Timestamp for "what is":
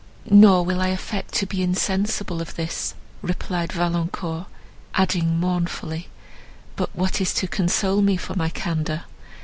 6.95-7.35